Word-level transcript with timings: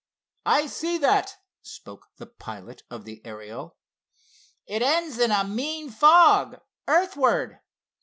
"I 0.47 0.65
see 0.65 0.97
that," 0.97 1.35
spoke 1.61 2.07
the 2.17 2.25
pilot 2.25 2.81
of 2.89 3.05
the 3.05 3.21
Ariel. 3.23 3.77
"It 4.65 4.81
ends 4.81 5.19
in 5.19 5.29
a 5.29 5.43
mean 5.43 5.91
fog, 5.91 6.59
earthward." 6.87 7.59